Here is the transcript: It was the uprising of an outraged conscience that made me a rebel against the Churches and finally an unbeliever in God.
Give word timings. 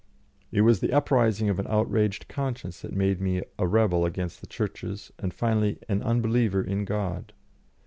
It 0.51 0.61
was 0.61 0.79
the 0.79 0.91
uprising 0.91 1.47
of 1.47 1.59
an 1.59 1.67
outraged 1.69 2.27
conscience 2.27 2.81
that 2.81 2.91
made 2.91 3.21
me 3.21 3.43
a 3.59 3.67
rebel 3.67 4.03
against 4.03 4.41
the 4.41 4.47
Churches 4.47 5.11
and 5.19 5.31
finally 5.31 5.77
an 5.87 6.01
unbeliever 6.01 6.63
in 6.63 6.85
God. 6.85 7.33